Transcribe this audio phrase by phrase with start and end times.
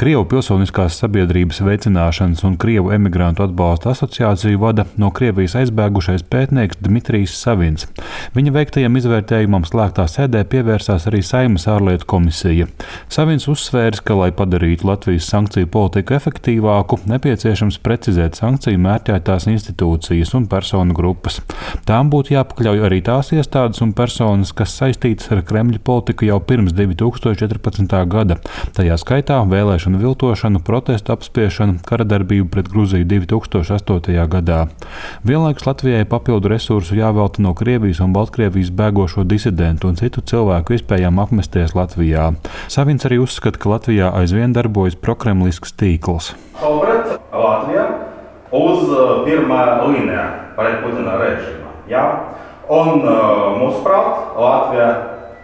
[0.00, 7.34] Krievu pilsoniskās sabiedrības veicināšanas un Krievu emigrantu atbalsta asociāciju vada no Krievijas aizbēgušais pētnieks Dmitrijs
[7.36, 7.84] Savins.
[8.32, 12.70] Viņa veiktajam izvērtējumam slēgtā sēdē pievērsās arī Saimas ārlietu komisija.
[13.12, 20.48] Savins uzsvērs, ka, lai padarītu Latvijas sankciju politiku efektīvāku, nepieciešams precizēt sankciju mērķētās institūcijas un
[20.48, 21.42] personu grupas.
[21.84, 26.72] Tām būtu jāpakļauj arī tās iestādes un personas, kas saistītas ar Kremļa politiku jau pirms
[26.72, 28.00] 2014.
[28.16, 28.40] gada,
[28.80, 34.26] tajā skaitā vēlēšanu viltošanu, protestu apspiešanu, kara darbību pret Gruziju 2008.
[34.30, 34.66] gadā.
[35.24, 41.18] Vienlaikus Latvijai papildu resursu jāvelta no Krievijas un Baltkrievijas bēgošo disidentu un citu cilvēku iespējām
[41.22, 42.30] apmesties Latvijā.
[42.68, 46.34] Savins arī uzskata, ka Latvijā aizvien darbojas prokremlisks tīkls.
[48.50, 48.80] Uz
[49.26, 50.24] pirmā līnija
[50.56, 51.70] pret Putina režīmu.
[51.90, 52.04] Ja?
[52.70, 53.02] Un
[53.60, 54.88] mūsuprāt, Latvijā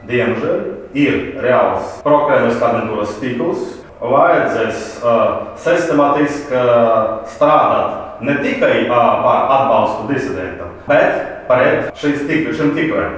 [0.06, 0.60] diemžēl
[0.96, 3.64] ir reāls prokremlisks aģentūras tīkls.
[3.96, 5.20] Vajadzēs uh,
[5.56, 8.90] sistemātiski uh, strādāt ne tikai uh,
[9.24, 13.14] par atbalstu disidentam, bet pret šīs tik, šim tikliem.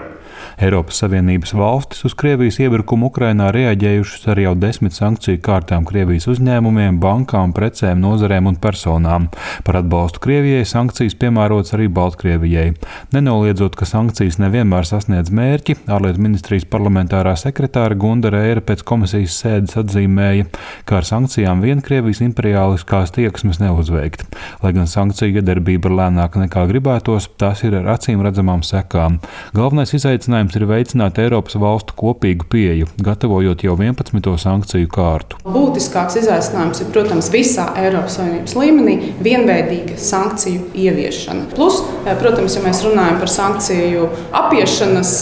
[0.59, 6.99] Eiropas Savienības valstis uz Krievijas iebrukumu Ukrainā reaģējušas ar jau desmit sankciju kārtām Krievijas uzņēmumiem,
[7.03, 9.29] bankām, precēm, nozarēm un personām.
[9.67, 12.73] Par atbalstu Krievijai sankcijas piemērotas arī Baltkrievijai.
[13.15, 19.79] Nenoliedzot, ka sankcijas nevienmēr sasniedz mērķi, ārlietu ministrijas parlamentārā sekretāra Gunda Reira pēc komisijas sēdes
[19.81, 20.49] atzīmēja,
[20.89, 24.27] ka ar sankcijām vien Krievijas imperiāliskās tieksmes neuzveikt.
[24.63, 29.21] Lai gan sankciju iedarbība ir lēnāka nekā gribētos, tās ir ar acīm redzamām sekām.
[29.57, 34.35] Galvenais izaicinājums ir veicināt Eiropas valstu kopīgu pieeju, gatavojot jau 11.
[34.43, 35.39] sankciju kārtu.
[35.47, 41.49] Būtiskāks izaicinājums ir, protams, visā Eiropas Savienības līmenī vienveidīga sankciju ieviešana.
[41.55, 41.81] Plus,
[42.19, 44.09] protams, ja mēs runājam par sankciju
[44.43, 45.15] apiešanas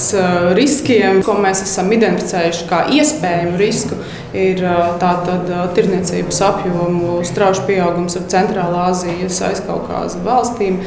[0.56, 4.00] riskiem, ko mēs esam identificējuši kā iespējamu risku,
[4.36, 4.60] ir
[5.00, 10.78] tātad tirniecības apjomu strauji pieaugums ar Centrālā Azijas, aizkaukāza valstīm.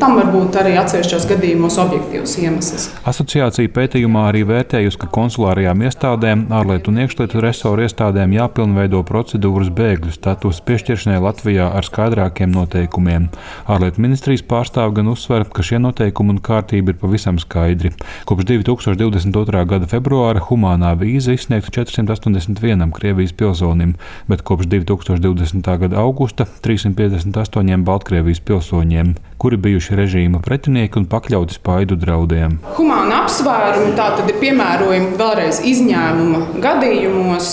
[0.00, 2.88] Tam var būt arī atsevišķos gadījumos objektīvs iemesls.
[3.08, 10.14] Asociācija pētījumā arī vērtējusi, ka konsulārajām iestādēm, ārlietu un iekšlietu resoru iestādēm jāpilnveido procedūras bēgļu
[10.16, 13.30] status piešķiršanai Latvijā ar skaidrākiem noteikumiem.
[13.70, 17.94] Ārlietu ministrijas pārstāv gan uzsver, ka šie noteikumi un kārtība ir pavisam skaidri.
[18.28, 19.64] Kopš 2022.
[19.70, 23.92] gada februāra humānā vīza izsniegta 481 Krievijas pilsonim,
[24.24, 25.68] bet kopš 2020.
[25.84, 32.56] gada augusta 358 Baltkrievijas pilsoņiem, kuri bijuši režīma pretinieki un pakļauti spaidu draudiem.
[32.78, 37.52] Humāna apsvērumi tātad ir piemērojami vēlreiz izņēmuma gadījumos,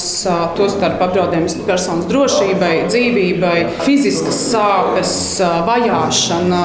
[0.58, 5.14] tostarp apdraudējums personas drošībai, dzīvībai, fiziskas sāpes,
[5.68, 6.64] vajāšana.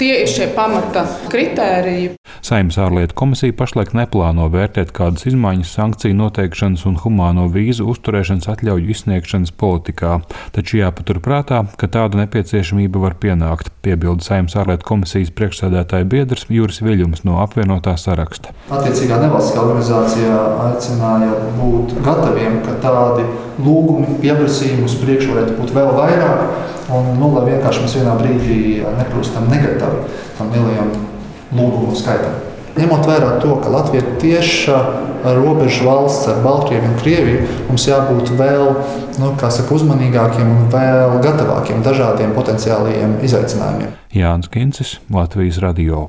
[0.00, 2.17] Tie ir šie pamata kritēriji.
[2.44, 8.92] Saimnes ārlietu komisija pašlaik neplāno vērtēt kādas izmaiņas sankciju noteikšanas un humāno vīzu uzturēšanas atļauju
[8.94, 10.18] izsniegšanas politikā,
[10.54, 17.24] taču jāpaturprātā, ka tāda nepieciešamība var pienākt, piebilda Saimnes ārlietu komisijas priekšsēdētāja biedrs Juris Viļņums
[17.28, 18.54] no apvienotā saraksta.
[18.70, 23.26] Attiecīgā nevalstiskā organizācijā aicināja būt gataviem, ka tādi
[23.58, 26.42] lūgumi, pieprasījumi uz priekšu varētu būt vēl vairāk,
[26.94, 30.04] un nu, lai vienkārši mēs vienā brīdī nekļūstam negatavi
[30.38, 30.92] tam lielajam
[31.52, 32.36] lūgumu skaitam.
[32.78, 34.78] Ņemot vērā to, ka Latvija ir tieša
[35.24, 38.68] robeža valsts ar Baltkrieviju un Krieviju, mums jābūt vēl
[39.18, 43.96] nu, saka, uzmanīgākiem un vēl gatavākiem dažādiem potenciāliem izaicinājumiem.
[44.14, 46.08] Jānis Kincis, Latvijas Radio.